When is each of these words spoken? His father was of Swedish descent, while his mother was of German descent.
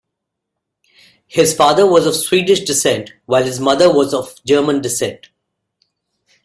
His 1.27 1.53
father 1.53 1.85
was 1.85 2.07
of 2.07 2.15
Swedish 2.15 2.61
descent, 2.61 3.13
while 3.27 3.43
his 3.43 3.59
mother 3.59 3.93
was 3.93 4.15
of 4.15 4.43
German 4.45 4.81
descent. 4.81 5.29